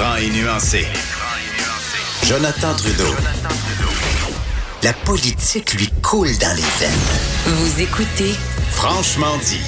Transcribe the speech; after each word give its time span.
Franc 0.00 0.16
et 0.16 0.30
nuancé. 0.30 0.86
Jonathan 2.26 2.74
Trudeau. 2.74 3.14
La 4.82 4.94
politique 4.94 5.74
lui 5.74 5.90
coule 6.00 6.30
dans 6.38 6.56
les 6.56 6.62
veines. 6.62 6.90
Vous 7.44 7.82
écoutez 7.82 8.32
Franchement 8.70 9.36
dit. 9.44 9.60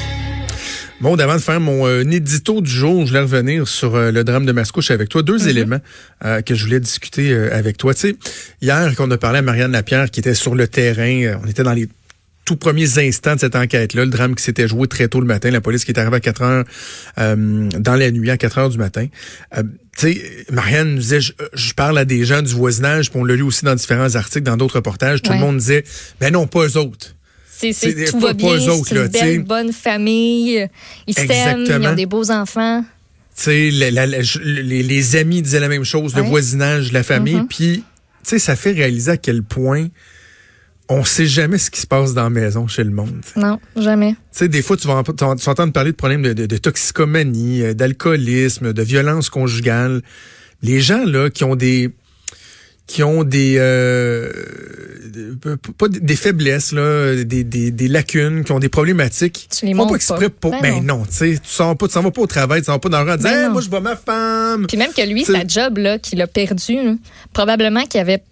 Bon, 1.02 1.18
avant 1.18 1.34
de 1.34 1.40
faire 1.40 1.60
mon 1.60 1.86
euh, 1.86 2.00
édito 2.00 2.62
du 2.62 2.70
jour, 2.70 3.02
je 3.02 3.08
voulais 3.08 3.20
revenir 3.20 3.68
sur 3.68 3.94
euh, 3.94 4.10
le 4.10 4.24
drame 4.24 4.46
de 4.46 4.52
Mascouche 4.52 4.90
avec 4.90 5.10
toi. 5.10 5.22
Deux 5.22 5.48
éléments 5.48 5.80
euh, 6.24 6.40
que 6.40 6.54
je 6.54 6.64
voulais 6.64 6.80
discuter 6.80 7.32
euh, 7.32 7.54
avec 7.54 7.76
toi. 7.76 7.92
Tu 7.92 8.00
sais, 8.00 8.16
hier, 8.62 8.94
qu'on 8.96 9.10
a 9.10 9.18
parlé 9.18 9.40
à 9.40 9.42
Marianne 9.42 9.72
Lapierre 9.72 10.10
qui 10.10 10.20
était 10.20 10.34
sur 10.34 10.54
le 10.54 10.66
terrain, 10.66 11.24
euh, 11.24 11.36
on 11.44 11.46
était 11.46 11.64
dans 11.64 11.74
les 11.74 11.88
tout 12.44 12.56
premiers 12.56 12.98
instants 12.98 13.34
de 13.36 13.40
cette 13.40 13.54
enquête-là, 13.54 14.04
le 14.04 14.10
drame 14.10 14.34
qui 14.34 14.42
s'était 14.42 14.66
joué 14.66 14.88
très 14.88 15.06
tôt 15.08 15.20
le 15.20 15.26
matin, 15.26 15.50
la 15.50 15.60
police 15.60 15.84
qui 15.84 15.92
est 15.92 15.98
arrivée 15.98 16.16
à 16.16 16.20
4 16.20 16.42
heures 16.42 16.64
euh, 17.18 17.68
dans 17.78 17.94
la 17.94 18.10
nuit, 18.10 18.30
à 18.30 18.36
4 18.36 18.58
heures 18.58 18.68
du 18.70 18.78
matin. 18.78 19.06
Euh, 19.56 19.62
tu 19.96 20.12
sais, 20.14 20.22
Marianne 20.50 20.94
nous 20.94 20.98
disait, 21.00 21.20
je, 21.20 21.32
je 21.54 21.72
parle 21.74 21.98
à 21.98 22.04
des 22.04 22.24
gens 22.24 22.42
du 22.42 22.52
voisinage, 22.52 23.10
puis 23.10 23.20
on 23.20 23.24
l'a 23.24 23.36
lu 23.36 23.42
aussi 23.42 23.64
dans 23.64 23.74
différents 23.76 24.14
articles, 24.16 24.44
dans 24.44 24.56
d'autres 24.56 24.76
reportages, 24.76 25.22
tout 25.22 25.30
Ouais. 25.30 25.36
le 25.36 25.42
monde 25.42 25.58
disait, 25.58 25.84
ben 26.20 26.32
non, 26.32 26.46
pas 26.46 26.66
eux 26.66 26.76
autres. 26.78 27.14
C'est, 27.48 27.72
tout 28.06 28.18
pas- 28.18 28.18
va 28.18 28.26
pas 28.28 28.34
bien, 28.34 28.56
eux 28.56 28.70
autres, 28.70 28.88
c'est 28.88 28.94
là, 28.96 29.04
une 29.04 29.12
sais. 29.12 29.20
belle, 29.20 29.42
bonne 29.44 29.72
famille. 29.72 30.66
Ils 31.06 31.14
s'aiment, 31.14 31.64
ils 31.64 31.86
ont 31.86 31.94
des 31.94 32.06
beaux 32.06 32.28
enfants. 32.32 32.82
Tu 33.36 33.42
sais, 33.44 33.70
les, 33.70 34.82
les 34.82 35.16
amis 35.16 35.42
disaient 35.42 35.60
la 35.60 35.68
même 35.68 35.84
chose, 35.84 36.16
le 36.16 36.22
voisinage, 36.22 36.90
la 36.92 37.04
famille, 37.04 37.36
Mhm. 37.36 37.46
puis 37.48 37.84
tu 38.24 38.30
sais, 38.30 38.38
ça 38.40 38.56
fait 38.56 38.72
réaliser 38.72 39.12
à 39.12 39.16
quel 39.16 39.42
point 39.44 39.86
on 40.88 41.04
sait 41.04 41.26
jamais 41.26 41.58
ce 41.58 41.70
qui 41.70 41.80
se 41.80 41.86
passe 41.86 42.12
dans 42.14 42.24
la 42.24 42.30
maison 42.30 42.66
chez 42.66 42.84
le 42.84 42.90
monde. 42.90 43.20
Tu 43.32 43.38
Non, 43.38 43.58
jamais. 43.76 44.14
sais, 44.30 44.48
des 44.48 44.62
fois, 44.62 44.76
tu 44.76 44.86
vas, 44.88 44.94
en- 44.94 45.02
tu 45.04 45.14
vas 45.24 45.30
entendre 45.52 45.72
parler 45.72 45.92
de 45.92 45.96
problèmes 45.96 46.22
de, 46.22 46.32
de- 46.32 46.46
de 46.46 46.56
toxicomanie, 46.58 47.62
euh, 47.62 47.74
d'alcoolisme, 47.74 48.72
de 48.72 48.82
violence 48.82 49.30
conjugale. 49.30 50.02
Les 50.62 50.80
gens 50.80 51.04
là 51.04 51.30
qui 51.30 51.44
ont 51.44 51.56
des 51.56 51.90
qui 52.88 53.02
ont 53.04 53.22
des 53.22 53.54
euh, 53.58 54.30
de- 55.06 55.38
pas 55.78 55.88
des 55.88 56.00
des 56.00 56.16
faiblesses 56.16 56.72
là, 56.72 57.24
des, 57.24 57.42
des, 57.44 57.70
des 57.70 57.88
lacunes, 57.88 58.44
qui 58.44 58.52
ont 58.52 58.58
des 58.58 58.68
problématiques. 58.68 59.48
Tu 59.56 59.66
les 59.66 59.72
montres 59.74 59.94
exprès 59.94 60.28
pas. 60.28 60.50
pour- 60.50 60.50
Ben 60.50 60.60
ben 60.60 60.84
non, 60.84 61.04
tu 61.04 61.12
sais, 61.12 61.30
tu 61.42 61.48
s'en 61.48 61.74
pas, 61.76 61.86
tu 61.86 61.94
s'en 61.94 62.02
vas 62.02 62.10
pas 62.10 62.20
au 62.22 62.26
travail, 62.26 62.60
tu 62.60 62.66
s'en 62.66 62.72
vas 62.72 62.78
pas 62.80 62.88
dans 62.88 63.02
le 63.04 63.10
rang, 63.12 63.16
Ben 63.18 63.26
Hey, 63.32 63.44
non. 63.46 63.52
moi 63.52 63.62
je 63.62 63.70
vois 63.70 63.80
ma 63.80 63.96
femme. 63.96 64.66
Puis 64.66 64.76
même 64.76 64.92
que 64.92 65.08
lui, 65.08 65.24
sa 65.24 65.46
job, 65.46 65.78
là, 65.78 65.98
qu'il 65.98 66.20
a 66.20 66.26
perdu, 66.26 66.76
probablement 67.32 67.84
qu'il 67.86 68.00
avait, 68.00 68.22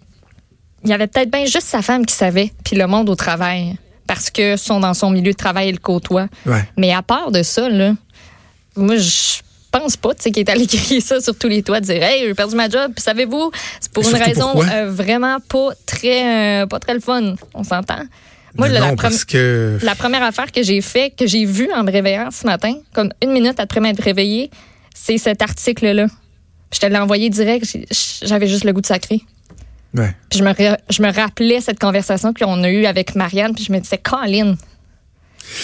il 0.83 0.89
y 0.89 0.93
avait 0.93 1.07
peut-être 1.07 1.29
bien 1.31 1.45
juste 1.45 1.67
sa 1.67 1.81
femme 1.81 2.05
qui 2.05 2.15
savait, 2.15 2.51
puis 2.63 2.75
le 2.75 2.87
monde 2.87 3.09
au 3.09 3.15
travail. 3.15 3.75
Parce 4.07 4.29
que 4.29 4.57
sont 4.57 4.79
dans 4.79 4.93
son 4.93 5.09
milieu 5.11 5.31
de 5.31 5.37
travail 5.37 5.69
et 5.69 5.71
le 5.71 5.77
côtoie. 5.77 6.27
Ouais. 6.45 6.67
Mais 6.77 6.91
à 6.93 7.01
part 7.01 7.31
de 7.31 7.43
ça, 7.43 7.69
là, 7.69 7.93
moi, 8.75 8.97
je 8.97 9.39
pense 9.71 9.95
pas, 9.95 10.13
tu 10.15 10.23
sais, 10.23 10.31
qu'il 10.31 10.41
est 10.41 10.49
allé 10.49 10.67
crier 10.67 10.99
ça 10.99 11.21
sur 11.21 11.37
tous 11.37 11.47
les 11.47 11.63
toits, 11.63 11.79
dire, 11.79 12.03
hey, 12.03 12.23
j'ai 12.27 12.33
perdu 12.33 12.55
ma 12.55 12.67
job, 12.67 12.91
puis 12.93 13.01
savez-vous, 13.03 13.51
c'est 13.79 13.91
pour 13.93 14.03
une 14.09 14.15
raison 14.17 14.61
euh, 14.61 14.89
vraiment 14.91 15.37
pas 15.39 15.69
très, 15.85 16.63
euh, 16.63 16.65
pas 16.67 16.79
très 16.79 16.93
le 16.93 16.99
fun. 16.99 17.35
On 17.53 17.63
s'entend? 17.63 18.03
Moi, 18.57 18.67
la, 18.67 18.81
non, 18.81 18.85
la 18.87 18.95
parce 18.97 19.23
prom- 19.23 19.25
que 19.31 19.77
la 19.81 19.95
première 19.95 20.23
affaire 20.23 20.51
que 20.51 20.61
j'ai 20.61 20.81
fait, 20.81 21.11
que 21.17 21.25
j'ai 21.25 21.45
vue 21.45 21.69
en 21.73 21.83
me 21.83 21.91
réveillant 21.91 22.31
ce 22.31 22.45
matin, 22.45 22.73
comme 22.91 23.13
une 23.23 23.31
minute 23.31 23.61
après 23.61 23.79
m'être 23.79 24.03
réveillée, 24.03 24.51
c'est 24.93 25.17
cet 25.17 25.41
article-là. 25.41 26.07
Je 26.73 26.79
te 26.79 26.85
l'ai 26.85 26.97
envoyé 26.97 27.29
direct, 27.29 27.65
j'avais 28.23 28.47
juste 28.47 28.65
le 28.65 28.73
goût 28.73 28.81
de 28.81 28.85
sacrer. 28.87 29.21
Ouais. 29.95 30.15
Puis 30.29 30.39
je 30.39 30.43
me, 30.43 30.53
je 30.89 31.01
me 31.01 31.13
rappelais 31.13 31.61
cette 31.61 31.79
conversation 31.79 32.33
qu'on 32.33 32.63
a 32.63 32.69
eue 32.69 32.85
avec 32.85 33.15
Marianne, 33.15 33.53
puis 33.53 33.63
je 33.63 33.71
me 33.71 33.79
disais, 33.79 33.97
Colin, 33.97 34.55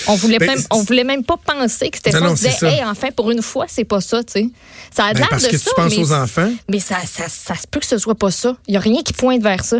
on 0.07 0.15
voulait, 0.15 0.37
Ben, 0.39 0.47
même, 0.55 0.63
on 0.71 0.81
voulait 0.83 1.03
même 1.03 1.23
pas 1.23 1.37
penser 1.37 1.89
que 1.89 1.97
c'était 1.97 2.11
ça. 2.11 2.21
On 2.21 2.35
se 2.35 2.43
disait, 2.43 2.51
ça. 2.51 2.69
hey, 2.69 2.83
enfin, 2.83 3.09
pour 3.15 3.31
une 3.31 3.41
fois, 3.41 3.65
c'est 3.69 3.85
pas 3.85 4.01
ça, 4.01 4.23
tu 4.23 4.33
sais. 4.33 4.49
Ça 4.93 5.05
a 5.05 5.13
Ben, 5.13 5.19
l'air 5.19 5.39
de 5.39 5.47
que 5.47 5.57
ça, 5.57 5.69
tu 5.69 5.75
penses 5.75 5.95
mais, 5.95 6.03
aux 6.03 6.13
enfants. 6.13 6.51
mais 6.69 6.79
ça, 6.79 6.97
ça, 7.05 7.29
ça 7.29 7.55
se 7.55 7.67
peut 7.67 7.79
que 7.79 7.85
ce 7.85 7.97
soit 7.97 8.15
pas 8.15 8.31
ça. 8.31 8.57
Il 8.67 8.73
y 8.73 8.77
a 8.77 8.79
rien 8.81 9.01
qui 9.03 9.13
pointe 9.13 9.41
vers 9.41 9.63
ça. 9.63 9.77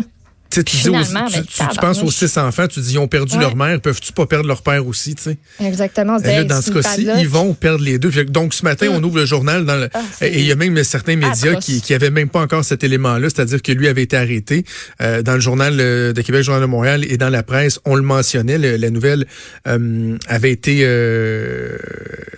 Tu 0.50 0.60
dis 0.64 0.82
tu, 0.82 0.90
ben, 0.90 1.04
tu- 1.30 1.42
tu 1.42 1.78
penses 1.78 2.02
aux 2.02 2.10
six 2.10 2.36
enfants, 2.38 2.66
tu 2.66 2.80
dis 2.80 2.92
ils 2.94 2.98
ont 2.98 3.06
perdu 3.06 3.34
Ouais. 3.36 3.40
leur 3.42 3.54
mère, 3.54 3.78
peuvent-tu 3.82 4.14
pas 4.14 4.24
perdre 4.24 4.48
leur 4.48 4.62
père 4.62 4.86
aussi, 4.86 5.14
tu 5.14 5.22
sais? 5.24 5.36
Exactement. 5.62 6.16
Là, 6.16 6.44
dans 6.44 6.62
ce 6.62 6.70
cas-ci, 6.70 7.06
ils 7.18 7.28
vont 7.28 7.52
perdre 7.52 7.84
les 7.84 7.98
deux. 7.98 8.10
Donc, 8.24 8.54
ce 8.54 8.64
matin, 8.64 8.86
on 8.90 9.02
ouvre 9.02 9.18
le 9.18 9.26
journal 9.26 9.66
dans 9.66 9.76
le, 9.76 9.90
Ah, 9.92 10.00
et 10.22 10.38
il 10.40 10.46
y 10.46 10.52
a 10.52 10.56
même 10.56 10.82
certains 10.84 11.16
médias 11.16 11.50
atroce. 11.50 11.64
qui, 11.66 11.82
qui 11.82 11.92
avaient 11.92 12.10
même 12.10 12.30
pas 12.30 12.40
encore 12.40 12.64
cet 12.64 12.82
élément-là, 12.82 13.28
c'est-à-dire 13.28 13.60
que 13.60 13.72
lui 13.72 13.88
avait 13.88 14.02
été 14.04 14.16
arrêté 14.16 14.64
euh, 15.02 15.20
dans 15.22 15.34
le 15.34 15.40
journal 15.40 15.76
euh, 15.80 16.12
de 16.14 16.22
Québec, 16.22 16.42
Journal 16.44 16.62
de 16.62 16.66
Montréal 16.66 17.04
et 17.06 17.18
dans 17.18 17.28
la 17.28 17.42
presse, 17.42 17.78
on 17.84 17.94
le 17.94 18.02
mentionnait, 18.02 18.56
le- 18.56 18.76
la 18.76 18.88
nouvelle 18.90 19.26
euh, 19.66 20.16
avait 20.28 20.50
été, 20.52 20.80
euh, 20.82 21.76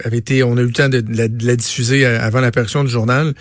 avait 0.05 0.19
été, 0.19 0.43
on 0.43 0.57
a 0.57 0.61
eu 0.63 0.67
le 0.67 0.73
temps 0.73 0.89
de, 0.89 1.01
de 1.01 1.17
la, 1.17 1.29
de 1.29 1.47
la 1.47 1.55
diffuser 1.57 2.05
euh, 2.05 2.21
avant 2.21 2.41
l'apparition 2.41 2.83
du 2.83 2.91
journal. 2.91 3.35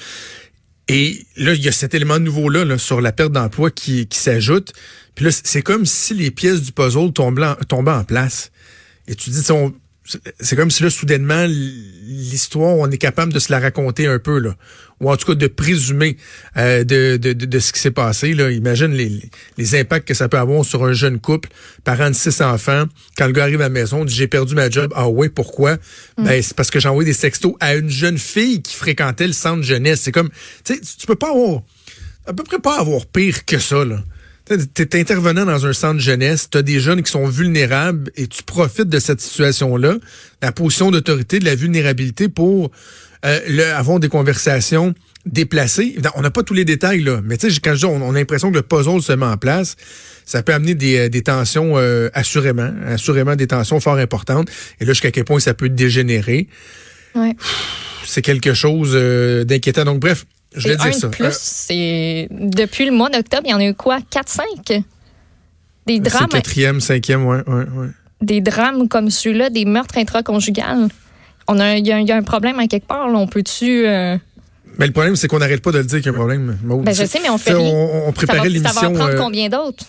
Et 0.92 1.28
là, 1.38 1.54
il 1.54 1.62
y 1.64 1.68
a 1.68 1.72
cet 1.72 1.94
élément 1.94 2.20
nouveau-là 2.20 2.66
là, 2.66 2.80
sur 2.80 3.00
la 3.00 3.12
perte 3.12 3.32
d'emploi 3.32 3.70
qui, 3.70 4.08
s'ajoute. 4.10 4.74
Puis 5.14 5.26
là, 5.26 5.32
c'est 5.32 5.62
comme 5.62 5.86
si 5.86 6.16
les 6.16 6.32
pièces 6.32 6.64
du 6.64 6.72
puzzle 6.72 7.14
tombaient 7.14 7.46
en, 7.46 7.56
tombaient 7.56 7.92
en 7.92 8.04
place. 8.04 8.52
Et 9.08 9.14
tu 9.14 9.30
dis, 9.30 9.52
on- 9.52 9.74
c'est 10.40 10.56
comme 10.56 10.72
si 10.72 10.84
là, 10.84 10.90
soudainement, 10.90 11.46
l'histoire, 11.48 12.76
on 12.78 12.90
est 12.90 12.98
capable 12.98 13.32
de 13.34 13.40
se 13.40 13.52
la 13.52 13.60
raconter 13.60 14.08
un 14.08 14.20
peu, 14.20 14.40
là. 14.40 14.56
Ou 15.00 15.10
en 15.10 15.16
tout 15.16 15.28
cas 15.28 15.36
de 15.36 15.48
présumer 15.48 16.18
euh, 16.58 16.84
de, 16.84 17.16
de, 17.16 17.32
de, 17.32 17.46
de 17.46 17.60
ce 17.60 17.72
qui 17.72 17.80
s'est 17.80 17.92
passé. 17.92 18.34
Là. 18.34 18.52
Imagine 18.52 18.92
les, 18.92 19.22
les 19.58 19.80
impacts 19.80 20.06
que 20.06 20.14
ça 20.14 20.28
peut 20.28 20.38
avoir 20.38 20.66
sur 20.66 20.84
un 20.84 20.92
jeune 20.92 21.20
couple, 21.20 21.48
parent 21.86 22.10
de 22.10 22.16
six 22.16 22.42
enfants. 22.42 22.84
Quand 23.18 23.28
le 23.28 23.32
gars 23.32 23.44
arrive 23.44 23.62
à 23.62 23.66
la 23.66 23.70
maison, 23.70 24.04
dit 24.04 24.14
j'ai 24.14 24.28
perdu 24.28 24.56
ma 24.56 24.70
job. 24.70 24.92
Ah 24.96 25.08
ouais, 25.08 25.30
pourquoi? 25.30 25.78
Ben, 26.18 26.42
c'est 26.42 26.54
parce 26.54 26.70
que 26.70 26.82
j'ai 26.82 26.90
envoyé 26.90 27.06
des 27.06 27.14
sextos 27.14 27.56
à 27.62 27.76
une 27.76 27.90
jeune 27.90 28.18
fille 28.18 28.62
qui 28.62 28.76
fréquentait 28.76 29.28
le 29.28 29.34
centre 29.34 29.64
jeunesse. 29.64 30.02
C'est 30.02 30.12
comme, 30.12 30.30
tu 30.66 30.74
sais, 30.74 30.82
tu 30.82 31.08
peux 31.08 31.16
pas 31.16 31.30
avoir, 31.30 31.62
à 32.26 32.34
peu 32.34 32.44
près 32.44 32.60
pas 32.60 32.78
avoir 32.78 33.06
pire 33.06 33.46
que 33.46 33.58
ça, 33.58 33.86
là. 33.86 34.04
Tu 34.50 34.82
es 34.82 35.00
intervenant 35.00 35.46
dans 35.46 35.68
un 35.68 35.74
centre 35.74 36.00
jeunesse, 36.00 36.50
tu 36.50 36.58
as 36.58 36.64
des 36.64 36.80
jeunes 36.80 37.04
qui 37.04 37.12
sont 37.12 37.28
vulnérables 37.28 38.10
et 38.16 38.26
tu 38.26 38.42
profites 38.42 38.90
de 38.90 38.98
cette 39.00 39.22
situation-là, 39.22 39.98
la 40.42 40.52
position 40.52 40.90
d'autorité, 40.90 41.38
de 41.38 41.46
la 41.46 41.54
vulnérabilité 41.54 42.30
pour 42.30 42.72
euh, 43.26 43.40
le- 43.48 43.72
avoir 43.74 44.00
des 44.00 44.10
conversations 44.10 44.96
déplacées. 45.28 45.98
On 46.16 46.22
n'a 46.22 46.32
pas 46.32 46.42
tous 46.42 46.56
les 46.56 46.66
détails, 46.66 47.02
là, 47.02 47.22
mais 47.24 47.38
tu 47.38 47.52
sais, 47.52 47.60
quand 47.60 47.74
je 47.76 47.80
dis 47.80 47.86
on, 47.86 48.02
on 48.02 48.16
a 48.16 48.18
l'impression 48.18 48.50
que 48.50 48.56
le 48.56 48.64
puzzle 48.64 49.02
se 49.04 49.14
met 49.14 49.26
en 49.26 49.38
place, 49.38 49.76
ça 50.26 50.42
peut 50.42 50.54
amener 50.54 50.74
des, 50.74 50.98
euh, 50.98 51.10
des 51.10 51.22
tensions 51.22 51.74
euh, 51.78 52.10
assurément, 52.16 52.72
assurément 52.88 53.36
des 53.36 53.46
tensions 53.48 53.80
fort 53.80 53.98
importantes. 53.98 54.50
Et 54.80 54.86
là, 54.86 54.94
jusqu'à 54.94 55.12
quel 55.12 55.26
point 55.26 55.40
ça 55.40 55.54
peut 55.54 55.70
dégénérer. 55.70 56.48
Ouais. 57.20 57.36
C'est 58.06 58.22
quelque 58.22 58.54
chose 58.54 58.92
euh, 58.94 59.44
d'inquiétant. 59.44 59.86
Donc, 59.86 60.00
bref, 60.00 60.26
je 60.56 60.70
un 60.70 60.76
dire 60.76 60.86
de 60.88 60.92
ça. 60.92 61.08
plus. 61.10 61.26
Euh, 61.26 61.32
C'est 61.32 62.28
depuis 62.32 62.86
le 62.86 62.92
mois 62.92 63.10
d'octobre, 63.10 63.44
il 63.46 63.52
y 63.52 63.54
en 63.54 63.60
a 63.60 63.66
eu 63.66 63.74
quoi? 63.74 64.00
4 64.10 64.30
5 64.30 64.46
Des 64.68 64.84
c'est 65.88 66.00
drames 66.00 66.28
quatrième, 66.30 66.80
cinquième, 66.82 67.26
ouais, 67.26 67.42
ouais, 67.48 67.66
ouais. 67.76 67.88
des 68.22 68.42
drames 68.42 68.88
comme 68.88 69.10
ceux-là, 69.10 69.50
des 69.50 69.66
meurtres 69.66 69.98
intraconjugales. 69.98 70.88
On 71.48 71.60
a 71.60 71.78
il 71.78 71.86
y, 71.88 71.92
a 71.92 72.00
il 72.00 72.08
y 72.08 72.12
a 72.12 72.16
un 72.16 72.24
problème 72.24 72.60
à 72.60 72.68
quelque 72.68 72.88
part, 72.88 73.10
là. 73.10 73.18
on 73.18 73.28
peut-tu 73.28 73.88
euh, 73.88 74.18
Mais 74.78 74.86
le 74.88 74.94
problème, 74.94 75.16
c'est 75.16 75.28
qu'on 75.28 75.40
n'arrête 75.40 75.62
pas 75.62 75.72
de 75.72 75.80
le 75.80 75.84
dire 75.86 75.98
qu'il 76.00 76.08
y 76.08 76.10
a 76.10 76.12
un 76.12 76.16
problème. 76.16 76.58
Maud. 76.64 76.84
Ben 76.84 76.94
je 76.94 77.06
sais 77.06 77.20
mais 77.24 77.30
on 77.30 77.38
fait 77.38 77.56
on, 77.56 78.12
préparait 78.12 78.38
ça 78.38 78.44
va 78.44 78.50
l'émission. 78.50 78.88
en 78.90 78.94
prendre 78.94 79.14
euh, 79.16 79.18
combien 79.18 79.50
d'autres? 79.50 79.86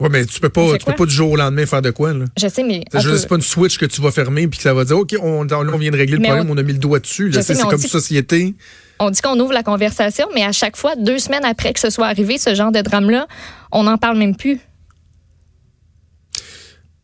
Ouais, 0.00 0.08
mais 0.10 0.24
tu 0.26 0.40
peux 0.40 0.48
pas, 0.48 0.76
tu 0.78 0.84
peux 0.84 0.92
pas 0.94 1.06
du 1.06 1.14
jour 1.14 1.32
au 1.32 1.36
lendemain 1.36 1.66
faire 1.66 1.82
de 1.82 1.90
quoi, 1.90 2.12
là. 2.12 2.24
Je 2.38 2.48
sais 2.48 2.62
mais 2.62 2.84
C'est 2.90 2.98
on 2.98 3.00
juste 3.00 3.12
peut- 3.14 3.18
c'est 3.20 3.28
pas 3.28 3.34
une 3.36 3.42
switch 3.42 3.78
que 3.78 3.86
tu 3.86 4.00
vas 4.00 4.10
fermer 4.10 4.46
puis 4.48 4.58
que 4.58 4.62
ça 4.62 4.74
va 4.74 4.84
dire 4.84 4.98
OK, 4.98 5.14
on, 5.22 5.44
là, 5.44 5.58
on 5.72 5.78
vient 5.78 5.90
de 5.90 5.96
régler 5.96 6.16
le 6.16 6.22
problème, 6.22 6.48
on- 6.50 6.54
on, 6.54 6.58
a 6.58 6.62
mis 6.62 6.72
le 6.72 6.78
doigt 6.78 7.00
dessus. 7.00 7.28
Là, 7.28 7.38
Je 7.40 7.44
sais, 7.44 7.54
sais, 7.54 7.60
c'est 7.62 7.68
comme 7.68 7.78
dit- 7.78 7.88
société. 7.88 8.54
on 9.00 9.10
dit 9.10 9.20
qu'on 9.20 9.38
ouvre 9.38 9.52
la 9.52 9.62
conversation, 9.62 10.26
mais 10.34 10.42
à 10.44 10.52
chaque 10.52 10.76
fois, 10.76 10.96
deux 10.96 11.18
semaines 11.18 11.44
après 11.44 11.72
que 11.72 11.80
ce 11.80 11.90
soit 11.90 12.06
arrivé, 12.06 12.38
ce 12.38 12.54
genre 12.54 12.72
de 12.72 12.80
drame-là, 12.80 13.26
on 13.72 13.84
n'en 13.84 13.96
parle 13.98 14.18
même 14.18 14.36
plus. 14.36 14.58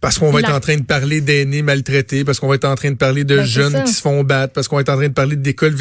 Parce 0.05 0.19
qu'on 0.19 0.31
va 0.31 0.43
La- 0.43 0.49
être 0.49 0.55
en 0.57 0.61
train 0.61 0.77
de 0.77 0.83
parler 0.83 1.23
d'aînés 1.23 1.63
maltraités, 1.63 2.25
parce 2.25 2.39
qu'on 2.39 2.47
va 2.49 2.57
être 2.57 2.67
en 2.67 2.75
train 2.75 2.91
de 2.91 2.97
parler 2.97 3.25
de 3.25 3.37
Ben, 3.37 3.45
jeunes 3.47 3.85
qui 3.85 3.93
se 3.95 4.03
font 4.03 4.23
battre, 4.23 4.53
parce 4.53 4.69
qu'on 4.69 4.77
va 4.77 4.83
être 4.83 4.91
en 4.91 4.97
train 4.97 5.09
de 5.09 5.15
parler 5.15 5.35
d'écoles. 5.37 5.75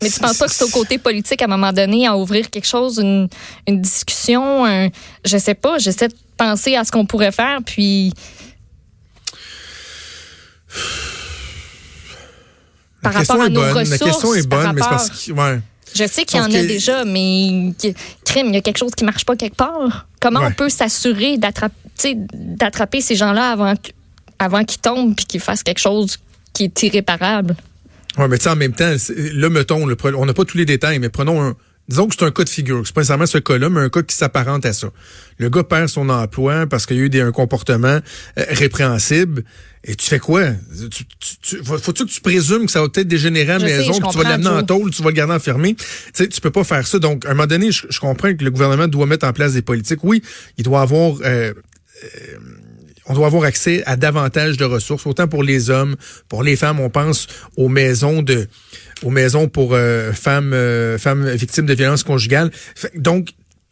Mais 0.00 0.08
tu 0.10 0.20
penses 0.20 0.38
pas 0.38 0.46
que 0.46 0.52
c'est 0.52 0.62
au 0.62 0.68
côté 0.68 0.98
politique 0.98 1.42
à 1.42 1.46
un 1.46 1.48
moment 1.48 1.72
donné 1.72 2.06
à 2.06 2.16
ouvrir 2.16 2.50
quelque 2.50 2.68
chose, 2.68 2.98
une, 2.98 3.28
une 3.66 3.80
discussion, 3.80 4.64
un, 4.64 4.90
je 5.24 5.38
sais 5.38 5.54
pas, 5.54 5.78
j'essaie 5.78 6.06
de 6.06 6.14
penser 6.36 6.76
à 6.76 6.84
ce 6.84 6.92
qu'on 6.92 7.04
pourrait 7.04 7.32
faire, 7.32 7.58
puis 7.66 8.12
par 13.02 13.12
La 13.12 13.18
rapport 13.18 13.36
question 13.36 13.42
à 13.42 13.46
est 13.46 13.50
nos 13.50 13.60
bonne. 13.60 13.78
ressources. 13.78 13.90
La 14.00 14.06
question 14.06 14.34
est 14.34 14.48
par 14.48 14.62
bonne, 14.62 14.72
mais 14.74 14.80
c'est 14.80 14.86
rapport- 14.88 15.08
parce 15.08 15.24
que. 15.26 15.32
Ouais. 15.32 15.60
Je 15.96 16.06
sais 16.08 16.24
qu'il 16.24 16.38
y 16.38 16.42
en 16.42 16.44
a 16.46 16.62
déjà, 16.62 17.04
mais 17.04 17.72
crime, 18.24 18.46
il 18.48 18.54
y 18.54 18.58
a 18.58 18.60
quelque 18.60 18.78
chose 18.78 18.92
qui 18.96 19.04
marche 19.04 19.24
pas 19.24 19.36
quelque 19.36 19.56
part. 19.56 20.06
Comment 20.20 20.40
Ouais. 20.40 20.46
on 20.48 20.52
peut 20.52 20.68
s'assurer 20.68 21.36
d'attraper, 21.38 21.74
d'attraper 22.32 23.00
ces 23.00 23.14
gens-là 23.16 23.50
avant, 23.50 23.74
avant 24.38 24.64
qu'ils 24.64 24.80
tombent 24.80 25.14
puis 25.14 25.26
qu'ils 25.26 25.40
fassent 25.40 25.62
quelque 25.62 25.80
chose 25.80 26.18
qui 26.52 26.64
est 26.64 26.82
irréparable? 26.82 27.56
Ouais, 28.18 28.28
mais 28.28 28.38
tu 28.38 28.44
sais, 28.44 28.50
en 28.50 28.56
même 28.56 28.72
temps, 28.74 28.94
là, 29.16 29.48
mettons, 29.50 29.86
le 29.86 29.96
on 30.16 30.26
n'a 30.26 30.34
pas 30.34 30.44
tous 30.44 30.56
les 30.56 30.66
détails, 30.66 30.98
mais 30.98 31.08
prenons 31.08 31.42
un. 31.42 31.56
Disons 31.86 32.06
que 32.08 32.14
c'est 32.18 32.24
un 32.24 32.30
cas 32.30 32.44
de 32.44 32.48
figure. 32.48 32.80
C'est 32.86 32.94
pas 32.94 33.02
nécessairement 33.02 33.26
ce 33.26 33.36
cas-là, 33.36 33.68
mais 33.68 33.80
un 33.80 33.90
cas 33.90 34.00
qui 34.02 34.16
s'apparente 34.16 34.64
à 34.64 34.72
ça. 34.72 34.88
Le 35.36 35.50
gars 35.50 35.64
perd 35.64 35.88
son 35.88 36.08
emploi 36.08 36.66
parce 36.66 36.86
qu'il 36.86 36.96
y 36.96 37.00
a 37.00 37.02
eu 37.02 37.10
des, 37.10 37.20
un 37.20 37.30
comportement 37.30 37.98
euh, 38.38 38.44
répréhensible. 38.48 39.44
Et 39.84 39.94
tu 39.94 40.06
fais 40.06 40.18
quoi? 40.18 40.44
Tu, 40.90 41.04
tu, 41.04 41.36
tu- 41.42 41.62
faut- 41.62 41.76
Faut-tu 41.76 42.06
que 42.06 42.10
tu 42.10 42.22
présumes 42.22 42.64
que 42.64 42.72
ça 42.72 42.80
va 42.80 42.88
peut-être 42.88 43.06
dégénérer 43.08 43.52
à 43.52 43.58
la 43.58 43.68
sais, 43.68 43.78
maison, 43.78 43.92
je 43.92 44.00
puis 44.00 44.08
tu 44.12 44.16
vas 44.16 44.30
l'amener 44.30 44.48
en 44.48 44.62
tôle, 44.62 44.92
tu 44.92 45.02
vas 45.02 45.10
le 45.10 45.14
garder 45.14 45.34
enfermé? 45.34 45.74
Tu 45.74 45.84
sais, 46.14 46.26
tu 46.28 46.40
peux 46.40 46.50
pas 46.50 46.64
faire 46.64 46.86
ça. 46.86 46.98
Donc, 46.98 47.26
à 47.26 47.32
un 47.32 47.34
moment 47.34 47.46
donné, 47.46 47.70
je, 47.70 47.86
je 47.90 48.00
comprends 48.00 48.34
que 48.34 48.42
le 48.42 48.50
gouvernement 48.50 48.88
doit 48.88 49.04
mettre 49.04 49.26
en 49.26 49.34
place 49.34 49.52
des 49.52 49.60
politiques. 49.60 50.02
Oui, 50.04 50.22
il 50.56 50.64
doit 50.64 50.80
avoir 50.80 51.16
euh, 51.22 51.52
on 53.06 53.14
doit 53.14 53.26
avoir 53.26 53.44
accès 53.44 53.82
à 53.86 53.96
davantage 53.96 54.56
de 54.56 54.64
ressources, 54.64 55.06
autant 55.06 55.28
pour 55.28 55.42
les 55.42 55.70
hommes, 55.70 55.96
pour 56.28 56.42
les 56.42 56.56
femmes. 56.56 56.80
On 56.80 56.90
pense 56.90 57.26
aux 57.56 57.68
maisons 57.68 58.22
de, 58.22 58.48
aux 59.02 59.10
maisons 59.10 59.48
pour 59.48 59.74
euh, 59.74 60.12
femmes, 60.12 60.52
euh, 60.54 60.98
femmes 60.98 61.28
victimes 61.30 61.66
de 61.66 61.74
violences 61.74 62.02
conjugales. 62.02 62.50
Donc, 62.94 63.30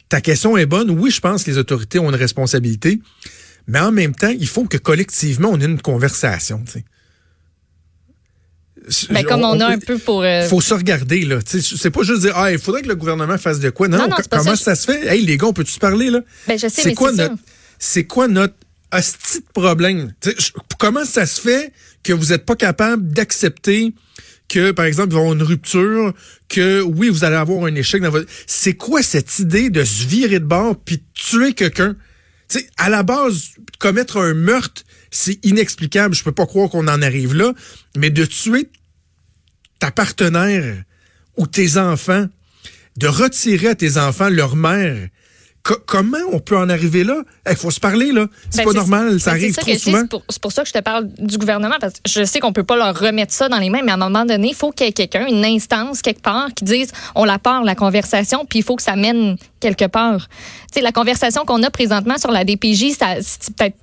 ta 0.09 0.21
question 0.21 0.57
est 0.57 0.67
bonne. 0.67 0.91
Oui, 0.91 1.11
je 1.11 1.21
pense 1.21 1.45
que 1.45 1.51
les 1.51 1.59
autorités 1.59 1.99
ont 1.99 2.11
une 2.11 2.17
responsabilité, 2.17 3.01
mais 3.67 3.81
en 3.81 3.93
même 3.93 4.15
temps, 4.15 4.33
il 4.39 4.47
faut 4.47 4.65
que 4.65 4.77
collectivement 4.77 5.49
on 5.51 5.61
ait 5.61 5.65
une 5.65 5.81
conversation. 5.81 6.63
tu 6.67 6.73
sais. 6.73 6.85
Ben, 9.11 9.25
comme 9.25 9.45
on, 9.45 9.61
a 9.61 9.67
un 9.67 9.79
peu 9.79 9.97
pour. 9.97 10.23
euh, 10.23 10.43
faut 10.49 10.61
se 10.61 10.75
regarder 10.75 11.25
là. 11.25 11.39
C'est 11.45 11.91
pas 11.91 12.03
juste 12.03 12.23
dire 12.23 12.33
ah 12.35 12.51
il 12.51 12.59
faudrait 12.59 12.83
que 12.83 12.89
le 12.89 12.97
gouvernement 12.97 13.39
fasse 13.39 13.61
de 13.61 13.71
quoi. 13.71 13.87
Non, 13.87 14.09
comment 14.29 14.57
ça. 14.57 14.57
ça, 14.57 14.75
se 14.75 14.91
fait? 14.91 15.07
Hey 15.07 15.25
les 15.25 15.39
gars, 15.39 15.47
on 15.47 15.53
peut 15.53 15.63
tu 15.63 15.71
se 15.71 15.79
parler 15.79 16.11
là? 16.11 16.21
Ben, 16.49 16.59
je 16.59 16.67
sais, 16.67 16.83
C'est 16.83 16.89
mais 16.89 16.95
quoi 16.95 17.11
c'est 17.11 17.29
ça. 17.29 17.35
C'est 17.85 18.05
quoi 18.05 18.29
notre 18.29 18.55
hostie 18.93 19.41
de 19.41 19.53
problème? 19.53 20.15
Comment 20.79 21.05
ça 21.05 21.27
se 21.27 21.41
fait 21.41 21.73
que 22.05 22.13
vous 22.13 22.33
êtes 22.33 22.47
pas 22.47 22.55
capable 22.55 23.13
d'accepter 23.13 23.93
que 24.49 24.71
par 24.71 24.85
exemple 24.85 25.09
il 25.09 25.15
va 25.15 25.19
avoir 25.19 25.35
une 25.35 25.43
rupture, 25.43 26.15
que 26.49 26.81
oui 26.81 27.09
vous 27.09 27.25
allez 27.25 27.35
avoir 27.35 27.65
un 27.65 27.75
échec 27.75 28.01
dans 28.01 28.11
votre. 28.11 28.31
C'est 28.47 28.75
quoi 28.75 29.03
cette 29.03 29.41
idée 29.41 29.69
de 29.69 29.83
se 29.83 30.07
virer 30.07 30.39
de 30.39 30.45
bord 30.45 30.77
puis 30.77 30.99
de 30.99 31.03
tuer 31.13 31.55
quelqu'un? 31.55 31.97
Tu 32.49 32.61
sais, 32.61 32.71
à 32.77 32.89
la 32.89 33.03
base, 33.03 33.49
commettre 33.81 34.19
un 34.19 34.35
meurtre, 34.35 34.85
c'est 35.11 35.45
inexplicable. 35.45 36.15
Je 36.15 36.23
peux 36.23 36.31
pas 36.31 36.47
croire 36.47 36.71
qu'on 36.71 36.87
en 36.87 37.03
arrive 37.03 37.35
là. 37.35 37.53
Mais 37.97 38.11
de 38.11 38.25
tuer 38.25 38.71
ta 39.81 39.91
partenaire 39.91 40.85
ou 41.37 41.49
tes 41.49 41.79
enfants, 41.79 42.29
de 42.97 43.09
retirer 43.09 43.69
à 43.69 43.75
tes 43.75 43.97
enfants 43.97 44.29
leur 44.29 44.55
mère, 44.55 45.09
co- 45.63 45.79
comment 45.87 46.19
on 46.33 46.39
peut 46.39 46.57
en 46.57 46.69
arriver 46.69 47.05
là? 47.05 47.23
Il 47.49 47.57
faut 47.57 47.71
se 47.71 47.81
parler, 47.81 48.13
là. 48.13 48.27
C'est 48.51 48.59
Ben, 48.59 48.65
pas 48.65 48.73
normal, 48.73 49.21
ça 49.21 49.31
ben, 49.31 49.37
arrive 49.37 49.55
c'est 49.55 49.61
trop 49.61 49.75
souvent. 49.75 50.03
C'est 50.29 50.41
pour, 50.41 50.53
ça 50.53 50.63
que 50.63 50.69
je 50.69 50.73
te 50.73 50.81
parle 50.81 51.09
du 51.19 51.39
gouvernement, 51.39 51.77
parce 51.81 51.95
que 51.95 52.01
je 52.09 52.25
sais 52.25 52.41
qu'on 52.41 52.53
peut 52.53 52.65
pas 52.65 52.77
leur 52.77 52.99
remettre 52.99 53.33
ça 53.33 53.49
dans 53.49 53.59
les 53.59 53.71
mains, 53.71 53.83
mais 53.85 53.93
à 53.93 53.95
un 53.95 53.99
moment 53.99 54.25
donné, 54.25 54.49
il 54.49 54.55
faut 54.55 54.71
qu'il 54.71 54.87
y 54.87 54.89
ait 54.89 54.93
quelqu'un, 54.93 55.27
une 55.27 55.45
instance 55.45 56.03
quelque 56.03 56.23
part, 56.23 56.49
qui 56.55 56.65
dise 56.65 56.91
on 57.15 57.25
la 57.25 57.39
part, 57.39 57.65
la 57.65 57.75
conversation, 57.75 58.45
puis 58.49 58.61
il 58.61 58.65
faut 58.65 58.77
que 58.77 58.83
ça 58.83 58.97
mène 58.97 59.37
quelque 59.61 59.87
part. 59.87 60.29
Tu 60.73 60.75
sais, 60.75 60.81
la 60.81 60.93
conversation 60.93 61.45
qu'on 61.45 61.63
a 61.63 61.71
présentement 61.71 62.19
sur 62.19 62.31
la 62.31 62.45
DPJ, 62.45 62.91
ça, 62.99 63.17
c'est 63.21 63.55
peut-être 63.55 63.77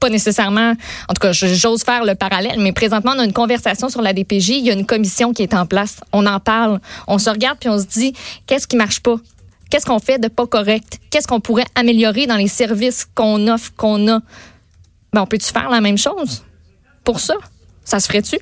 pas 0.00 0.10
nécessairement, 0.10 0.74
en 1.08 1.12
tout 1.12 1.20
cas, 1.20 1.32
j'ose 1.32 1.82
faire 1.82 2.04
le 2.04 2.14
parallèle, 2.14 2.60
mais 2.60 2.72
présentement, 2.72 3.12
on 3.16 3.18
a 3.18 3.24
une 3.24 3.32
conversation 3.32 3.88
sur 3.88 4.00
la 4.00 4.12
DPJ, 4.12 4.50
il 4.50 4.64
y 4.66 4.70
a 4.70 4.72
une 4.72 4.86
commission 4.86 5.32
qui 5.32 5.42
est 5.42 5.54
en 5.54 5.66
place, 5.66 5.96
on 6.12 6.24
en 6.26 6.38
parle, 6.38 6.80
on 7.08 7.18
se 7.18 7.28
regarde 7.28 7.58
puis 7.58 7.68
on 7.68 7.78
se 7.80 7.86
dit, 7.86 8.12
qu'est-ce 8.46 8.68
qui 8.68 8.76
marche 8.76 9.00
pas? 9.00 9.16
Qu'est-ce 9.70 9.84
qu'on 9.86 9.98
fait 9.98 10.18
de 10.18 10.28
pas 10.28 10.46
correct? 10.46 10.98
Qu'est-ce 11.10 11.26
qu'on 11.26 11.40
pourrait 11.40 11.66
améliorer 11.74 12.26
dans 12.26 12.36
les 12.36 12.48
services 12.48 13.06
qu'on 13.14 13.48
offre, 13.48 13.72
qu'on 13.76 14.08
a? 14.08 14.20
Ben, 15.12 15.22
on 15.22 15.26
peut-tu 15.26 15.52
faire 15.52 15.68
la 15.70 15.80
même 15.80 15.98
chose 15.98 16.44
pour 17.04 17.20
ça? 17.20 17.34
Ça 17.84 18.00
se 18.00 18.06
ferait-tu? 18.06 18.38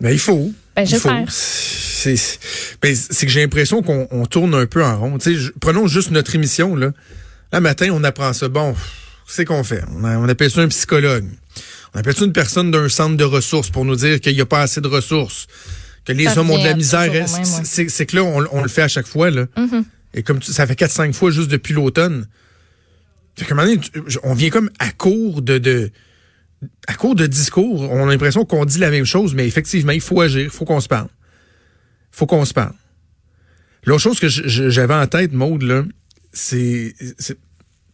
Ben, 0.00 0.10
il 0.10 0.18
faut. 0.18 0.52
Ben, 0.76 0.84
j'espère. 0.86 1.24
C'est 1.30 2.16
ben, 2.82 2.94
c'est 2.94 3.24
que 3.26 3.32
j'ai 3.32 3.40
l'impression 3.40 3.82
qu'on 3.82 4.06
on 4.10 4.26
tourne 4.26 4.54
un 4.54 4.66
peu 4.66 4.84
en 4.84 4.98
rond. 4.98 5.18
Prenons 5.60 5.86
juste 5.86 6.10
notre 6.10 6.34
émission. 6.34 6.74
Là. 6.76 6.90
Là, 7.52 7.60
matin, 7.60 7.88
on 7.92 8.02
apprend 8.04 8.32
ça. 8.32 8.48
Bon, 8.48 8.74
c'est 9.26 9.44
qu'on 9.44 9.62
fait? 9.64 9.82
On, 9.96 10.04
a- 10.04 10.18
on 10.18 10.28
appelle 10.28 10.50
ça 10.50 10.60
un 10.60 10.68
psychologue. 10.68 11.24
On 11.94 12.00
appelle 12.00 12.16
ça 12.16 12.24
une 12.24 12.32
personne 12.32 12.70
d'un 12.70 12.88
centre 12.88 13.16
de 13.16 13.24
ressources 13.24 13.70
pour 13.70 13.84
nous 13.84 13.96
dire 13.96 14.20
qu'il 14.20 14.34
n'y 14.34 14.40
a 14.40 14.46
pas 14.46 14.62
assez 14.62 14.80
de 14.80 14.88
ressources, 14.88 15.46
que 16.04 16.12
les 16.12 16.24
Ça 16.24 16.40
hommes 16.40 16.50
ont 16.50 16.58
de 16.58 16.64
la 16.64 16.74
misère. 16.74 17.10
C'est- 17.28 18.00
ouais. 18.00 18.06
Que 18.06 18.16
là, 18.16 18.24
on, 18.24 18.44
on 18.50 18.62
le 18.62 18.68
fait 18.68 18.82
à 18.82 18.88
chaque 18.88 19.06
fois. 19.06 19.30
Là. 19.30 19.46
Mm-hmm. 19.56 19.84
Et 20.14 20.22
comme 20.22 20.42
ça 20.42 20.66
fait 20.66 20.78
4-5 20.78 21.12
fois 21.12 21.30
juste 21.30 21.50
depuis 21.50 21.74
l'automne. 21.74 22.26
On 24.22 24.34
vient 24.34 24.50
comme 24.50 24.70
à 24.78 24.90
court 24.92 25.42
de, 25.42 25.90
à 26.86 26.94
court 26.94 27.16
de 27.16 27.26
discours. 27.26 27.80
On 27.90 28.06
a 28.06 28.10
l'impression 28.10 28.44
qu'on 28.44 28.64
dit 28.64 28.78
la 28.78 28.90
même 28.90 29.04
chose, 29.04 29.34
mais 29.34 29.46
effectivement, 29.46 29.92
il 29.92 30.00
faut 30.00 30.20
agir, 30.20 30.42
il 30.42 30.50
faut 30.50 30.64
qu'on 30.64 30.80
se 30.80 30.86
parle. 30.88 31.08
Il 32.12 32.16
faut 32.16 32.26
qu'on 32.26 32.44
se 32.44 32.54
parle. 32.54 32.74
L'autre 33.86 34.02
chose 34.02 34.20
que 34.20 34.28
j'avais 34.28 34.94
en 34.94 35.06
tête, 35.08 35.32
Maude, 35.32 35.62
là, 35.62 35.84
c'est, 36.32 36.94
c'est- 37.18 37.36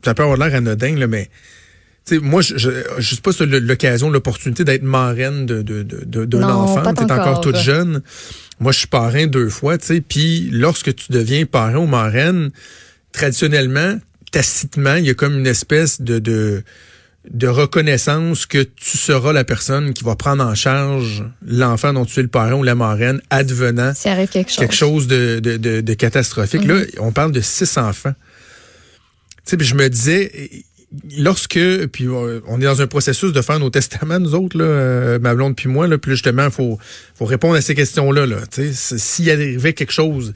ça 0.05 0.14
peut 0.14 0.22
avoir 0.22 0.37
l'air 0.37 0.55
anodin, 0.55 0.94
là, 0.96 1.06
mais 1.06 1.31
tu 2.06 2.19
moi, 2.20 2.41
je, 2.43 2.56
je, 2.58 2.70
je 2.99 3.14
sais 3.14 3.20
pas 3.20 3.31
l'occasion, 3.44 4.11
l'opportunité 4.11 4.64
d'être 4.64 4.82
marraine 4.82 5.47
de, 5.47 5.62
de, 5.62 5.82
de, 5.82 6.05
de- 6.05 6.25
d'un 6.25 6.43
enfant. 6.49 6.82
pas 6.82 6.93
T'es 6.94 7.05
encore 7.05 7.19
encore. 7.29 7.41
toute 7.41 7.56
jeune. 7.56 8.02
Moi, 8.58 8.73
je 8.73 8.79
suis 8.79 8.88
parrain 8.88 9.26
deux 9.26 9.49
fois, 9.49 9.79
tu 9.79 9.87
sais. 9.87 10.00
Puis, 10.00 10.49
lorsque 10.52 10.94
tu 10.94 11.12
deviens 11.12 11.47
parrain 11.47 11.76
ou 11.76 11.87
marraine, 11.87 12.50
traditionnellement, 13.12 13.99
tacitement, 14.32 14.94
il 14.97 15.06
y 15.06 15.11
a 15.11 15.14
comme 15.14 15.38
une 15.38 15.47
espèce 15.47 16.00
de, 16.00 16.19
de, 16.19 16.62
de 17.31 17.47
reconnaissance 17.49 18.46
que 18.46 18.62
tu 18.62 18.96
seras 18.99 19.32
la 19.32 19.44
personne 19.44 19.93
qui 19.93 20.05
va 20.05 20.14
prendre 20.17 20.44
en 20.44 20.55
charge 20.55 21.25
l'enfant 21.46 21.93
dont 21.93 22.05
tu 22.05 22.19
es 22.20 22.23
le 22.23 22.29
parrain 22.29 22.55
ou 22.55 22.62
la 22.62 22.75
marraine, 22.75 23.20
advenant 23.31 23.93
S'il 23.94 24.11
arrive 24.11 24.29
quelque 24.29 24.49
chose. 24.50 24.58
quelque 24.58 24.75
chose 24.75 25.06
de, 25.06 25.41
de, 25.41 25.56
de, 25.56 25.81
de 25.81 25.94
catastrophique. 25.94 26.64
Là, 26.64 26.81
on 26.99 27.12
parle 27.12 27.32
de 27.32 27.41
six 27.41 27.76
enfants. 27.79 28.14
Tu 29.44 29.50
sais, 29.53 29.56
puis 29.56 29.67
je 29.67 29.75
me 29.75 29.88
disais, 29.88 30.31
lorsque, 31.17 31.59
puis 31.93 32.07
euh, 32.07 32.41
on 32.47 32.61
est 32.61 32.65
dans 32.65 32.83
un 32.83 32.87
processus 32.87 33.33
de 33.33 33.43
faire 33.43 33.59
nos 33.59 33.71
testaments, 33.71 34.19
nous 34.19 34.35
autres, 34.35 34.59
là, 34.59 34.65
euh, 34.65 35.19
ma 35.19 35.35
blonde 35.35 35.57
puis 35.57 35.69
moi, 35.69 35.87
là, 35.87 35.99
puis 35.99 36.13
justement, 36.13 36.47
il 36.47 36.51
faut, 36.51 36.79
faut 37.15 37.25
répondre 37.25 37.55
à 37.55 37.61
ces 37.61 37.75
questions-là. 37.75 38.27
Là, 38.27 38.39
tu 38.51 38.73
sais, 38.75 38.99
s'il 38.99 39.27
y 39.27 39.31
arrivait 39.31 39.73
quelque 39.73 39.93
chose, 39.93 40.32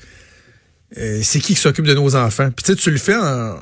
euh, 0.99 1.21
c'est 1.23 1.41
qui 1.41 1.55
qui 1.55 1.61
s'occupe 1.61 1.87
de 1.87 1.95
nos 1.95 2.15
enfants? 2.15 2.51
Puis 2.55 2.77
tu 2.77 2.91
le 2.91 2.99
fais 2.99 3.17
en, 3.17 3.59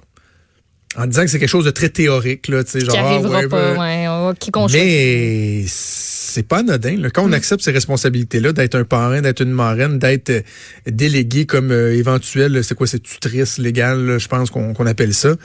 en 0.97 1.07
disant 1.07 1.23
que 1.23 1.29
c'est 1.29 1.39
quelque 1.39 1.49
chose 1.49 1.65
de 1.65 1.71
très 1.71 1.89
théorique, 1.89 2.49
là, 2.49 2.63
tu 2.63 2.73
sais, 2.73 2.81
genre, 2.81 2.95
Qui 2.95 2.99
arrivera 2.99 3.39
ouais, 3.41 3.49
pas, 3.49 3.75
ben, 3.75 4.29
ouais, 4.29 4.35
qui 4.39 4.51
mais 4.73 5.65
c'est 5.67 6.47
pas 6.47 6.59
anodin. 6.59 6.97
là. 6.99 7.11
Quand 7.11 7.25
on 7.25 7.33
accepte 7.33 7.63
ces 7.63 7.73
responsabilités-là, 7.73 8.53
d'être 8.53 8.75
un 8.75 8.85
parrain, 8.85 9.23
d'être 9.23 9.43
une 9.43 9.51
marraine, 9.53 9.99
d'être 9.99 10.45
délégué 10.87 11.47
comme 11.47 11.71
euh, 11.71 11.95
éventuel, 11.95 12.63
c'est 12.65 12.75
quoi, 12.75 12.87
c'est 12.87 13.03
tutrice 13.03 13.59
légale, 13.59 14.05
là, 14.05 14.19
je 14.19 14.29
pense 14.29 14.51
qu'on 14.51 14.75
qu'on 14.75 14.87
appelle 14.87 15.15
ça. 15.15 15.37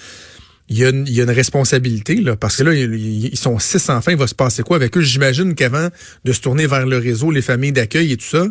Il 0.69 0.77
y, 0.77 0.83
a 0.85 0.89
une, 0.89 1.05
il 1.07 1.13
y 1.13 1.21
a 1.21 1.23
une 1.23 1.29
responsabilité, 1.31 2.15
là, 2.15 2.35
parce 2.35 2.57
que 2.57 2.63
là, 2.63 2.73
ils, 2.73 3.37
sont 3.37 3.57
six 3.57 3.89
enfants, 3.89 4.11
il 4.11 4.17
va 4.17 4.27
se 4.27 4.35
passer 4.35 4.63
quoi 4.63 4.75
avec 4.75 4.97
eux? 4.97 5.01
J'imagine 5.01 5.55
qu'avant 5.55 5.87
de 6.25 6.33
se 6.33 6.41
tourner 6.41 6.67
vers 6.67 6.85
le 6.85 6.97
réseau, 6.97 7.31
les 7.31 7.41
familles 7.41 7.71
d'accueil 7.71 8.11
et 8.11 8.17
tout 8.17 8.25
ça, 8.25 8.45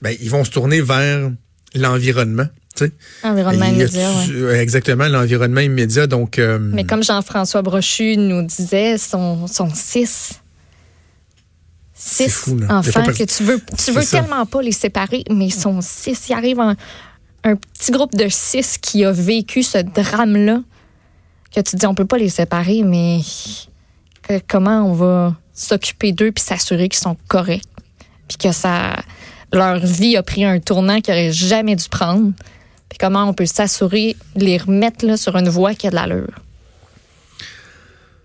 ben, 0.00 0.14
ils 0.20 0.30
vont 0.30 0.44
se 0.44 0.50
tourner 0.52 0.80
vers 0.80 1.28
l'environnement. 1.74 2.46
tu 2.76 2.84
sais. 2.84 2.92
Environnement 3.24 3.66
Il 3.66 3.78
y 3.78 3.82
a- 3.82 3.86
immédiat, 3.86 4.10
ouais. 4.46 4.58
Exactement, 4.60 5.08
l'environnement 5.08 5.60
immédiat. 5.60 6.06
Donc, 6.06 6.38
euh, 6.38 6.58
Mais 6.60 6.84
comme 6.84 7.02
Jean-François 7.02 7.62
Brochu 7.62 8.16
nous 8.16 8.42
disait, 8.42 8.96
sont, 8.96 9.48
sont 9.48 9.70
six. 9.74 10.34
Six 11.98 12.28
fou, 12.28 12.60
enfants 12.68 13.04
que 13.06 13.24
tu 13.24 13.42
veux, 13.42 13.58
tu 13.84 13.90
veux 13.90 14.02
ça. 14.02 14.20
tellement 14.20 14.44
pas 14.46 14.60
les 14.62 14.70
séparer, 14.72 15.24
mais 15.30 15.46
ils 15.46 15.54
sont 15.54 15.80
six. 15.80 16.28
Il 16.28 16.34
arrive 16.34 16.60
un, 16.60 16.76
un 17.42 17.56
petit 17.56 17.90
groupe 17.90 18.14
de 18.14 18.28
six 18.28 18.76
qui 18.78 19.04
a 19.04 19.12
vécu 19.12 19.62
ce 19.62 19.78
drame-là, 19.78 20.60
que 21.54 21.60
tu 21.60 21.76
dis 21.76 21.86
on 21.86 21.94
peut 21.94 22.04
pas 22.06 22.18
les 22.18 22.28
séparer, 22.28 22.82
mais 22.82 23.20
que- 24.28 24.40
comment 24.48 24.82
on 24.90 24.92
va 24.94 25.36
s'occuper 25.54 26.12
d'eux 26.12 26.32
puis 26.32 26.44
s'assurer 26.44 26.88
qu'ils 26.88 27.00
sont 27.00 27.16
corrects, 27.28 27.64
puis 28.28 28.36
que 28.38 28.52
ça, 28.52 28.96
leur 29.52 29.78
vie 29.78 30.16
a 30.16 30.22
pris 30.22 30.44
un 30.44 30.60
tournant 30.60 31.00
qu'ils 31.00 31.14
n'auraient 31.14 31.32
jamais 31.32 31.76
dû 31.76 31.88
prendre, 31.88 32.32
puis 32.88 32.98
comment 32.98 33.24
on 33.28 33.32
peut 33.34 33.46
s'assurer 33.46 34.16
de 34.34 34.44
les 34.44 34.58
remettre 34.58 35.06
là, 35.06 35.16
sur 35.16 35.36
une 35.36 35.48
voie 35.48 35.74
qui 35.74 35.86
a 35.86 35.90
de 35.90 35.94
l'allure? 35.94 36.32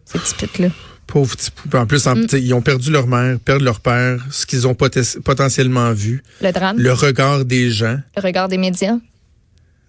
Ces 0.06 0.20
petits 0.20 0.36
putes-là. 0.36 0.68
Pauvres 1.08 1.36
petits. 1.36 1.52
En 1.74 1.86
plus, 1.86 2.08
en- 2.08 2.16
Mm. 2.16 2.28
ils 2.34 2.54
ont 2.54 2.62
perdu 2.62 2.90
leur 2.92 3.08
mère, 3.08 3.38
perdent 3.40 3.62
leur 3.64 3.80
père, 3.82 4.26
ce 4.32 4.46
qu'ils 4.46 4.66
ont 4.68 4.76
potentiellement 4.76 5.92
vu, 5.92 6.24
Le 6.42 6.52
drame, 6.52 6.78
le 6.78 6.94
regard 6.94 7.44
des 7.46 7.70
gens, 7.72 7.98
le 8.16 8.22
regard 8.22 8.48
des 8.48 8.58
médias, 8.58 8.96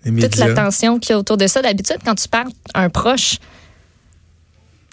toute 0.04 0.36
l'attention 0.36 0.98
qu'il 0.98 1.10
y 1.10 1.12
a 1.14 1.18
autour 1.18 1.36
de 1.36 1.46
ça. 1.46 1.62
D'habitude, 1.62 1.98
quand 2.04 2.14
tu 2.14 2.28
perds 2.28 2.48
un 2.74 2.88
proche, 2.88 3.38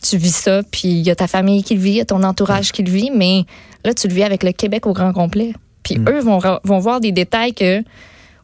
tu 0.01 0.17
vis 0.17 0.35
ça, 0.35 0.61
puis 0.63 0.87
il 0.87 1.05
y 1.05 1.11
a 1.11 1.15
ta 1.15 1.27
famille 1.27 1.63
qui 1.63 1.75
le 1.75 1.81
vit, 1.81 1.91
il 1.91 1.95
y 1.97 2.01
a 2.01 2.05
ton 2.05 2.23
entourage 2.23 2.71
qui 2.71 2.83
le 2.83 2.91
vit, 2.91 3.11
mais 3.13 3.45
là, 3.83 3.93
tu 3.93 4.07
le 4.07 4.13
vis 4.13 4.23
avec 4.23 4.43
le 4.43 4.51
Québec 4.51 4.85
au 4.85 4.93
grand 4.93 5.13
complet. 5.13 5.53
Puis 5.83 5.97
eux 6.07 6.19
vont, 6.19 6.39
voir 6.79 6.99
des 6.99 7.11
détails 7.11 7.53
que, 7.53 7.83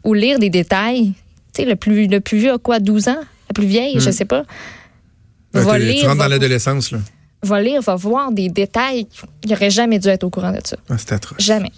ou 0.03 0.13
lire 0.13 0.39
des 0.39 0.49
détails. 0.49 1.13
Tu 1.53 1.63
sais, 1.63 1.65
le 1.65 1.75
plus, 1.75 2.07
le 2.07 2.19
plus 2.19 2.37
vieux 2.37 2.53
a 2.53 2.57
quoi, 2.57 2.79
12 2.79 3.07
ans? 3.07 3.19
La 3.49 3.53
plus 3.53 3.67
vieille, 3.67 3.99
je 3.99 4.09
sais 4.09 4.25
pas. 4.25 4.43
Va 5.53 5.79
tu 5.79 6.05
rentres 6.05 6.17
dans 6.17 6.27
l'adolescence, 6.27 6.91
là. 6.91 6.99
va 7.43 7.61
lire, 7.61 7.81
va 7.81 7.95
voir 7.95 8.31
des 8.31 8.49
détails. 8.49 9.07
Il 9.43 9.53
aurait 9.53 9.69
jamais 9.69 9.99
dû 9.99 10.09
être 10.09 10.23
au 10.25 10.29
courant 10.29 10.51
de 10.51 10.59
ça. 10.63 10.75
Ah, 10.89 10.95
c'est 10.97 11.13
atroce. 11.13 11.39
Jamais. 11.39 11.71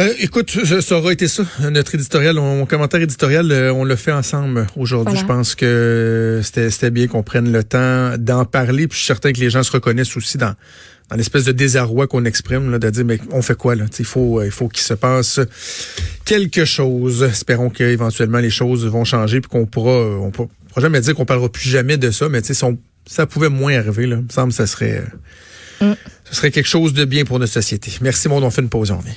Euh, 0.00 0.12
écoute, 0.20 0.50
ça 0.64 0.80
ça 0.80 0.96
aura 0.96 1.12
été 1.12 1.28
ça, 1.28 1.44
notre 1.70 1.94
éditorial, 1.94 2.36
mon 2.36 2.64
commentaire 2.64 3.00
éditorial, 3.02 3.52
euh, 3.52 3.72
on 3.74 3.84
l'a 3.84 3.96
fait 3.96 4.10
ensemble 4.12 4.66
aujourd'hui. 4.74 5.12
Voilà. 5.14 5.20
Je 5.20 5.26
pense 5.26 5.54
que 5.54 6.40
c'était 6.42 6.90
bien 6.90 7.08
qu'on 7.08 7.22
prenne 7.22 7.52
le 7.52 7.62
temps 7.62 8.16
d'en 8.18 8.44
parler, 8.46 8.88
puis 8.88 8.96
je 8.96 9.04
suis 9.04 9.06
certain 9.06 9.32
que 9.32 9.40
les 9.40 9.50
gens 9.50 9.62
se 9.62 9.70
reconnaissent 9.70 10.16
aussi 10.16 10.38
dans, 10.38 10.54
dans 11.10 11.16
l'espèce 11.16 11.44
de 11.44 11.52
désarroi 11.52 12.06
qu'on 12.06 12.24
exprime, 12.24 12.70
là, 12.70 12.78
de 12.78 12.88
dire, 12.88 13.04
mais 13.04 13.18
on 13.32 13.42
fait 13.42 13.54
quoi 13.54 13.74
là? 13.74 13.84
Il 13.98 14.04
faut, 14.06 14.40
euh, 14.40 14.46
il 14.46 14.50
faut 14.50 14.68
qu'il 14.68 14.82
se 14.82 14.94
passe 14.94 15.40
quelque 16.24 16.64
chose. 16.64 17.22
Espérons 17.24 17.68
qu'éventuellement 17.68 18.38
les 18.38 18.50
choses 18.50 18.86
vont 18.86 19.04
changer, 19.04 19.42
puis 19.42 19.50
qu'on 19.50 19.66
pourra, 19.66 19.92
euh, 19.92 20.16
on 20.22 20.30
pourra 20.30 20.48
pourra 20.68 20.80
jamais 20.80 21.02
dire 21.02 21.14
qu'on 21.14 21.26
parlera 21.26 21.50
plus 21.52 21.68
jamais 21.68 21.98
de 21.98 22.10
ça, 22.10 22.30
mais 22.30 22.40
si 22.42 22.64
on- 22.64 22.78
ça 23.04 23.26
pouvait 23.26 23.50
moins 23.50 23.76
arriver, 23.76 24.06
là, 24.06 24.16
il 24.16 24.24
me 24.24 24.30
semble 24.30 24.48
que 24.52 24.56
ça 24.56 24.66
serait, 24.66 25.02
euh, 25.82 25.90
Mm. 25.92 25.96
serait 26.30 26.50
quelque 26.50 26.68
chose 26.68 26.94
de 26.94 27.04
bien 27.04 27.26
pour 27.26 27.38
notre 27.38 27.52
société. 27.52 27.92
Merci, 28.00 28.28
monde, 28.30 28.42
on 28.44 28.50
fait 28.50 28.62
une 28.62 28.70
pause, 28.70 28.90
on 28.90 28.96
revient. 28.96 29.10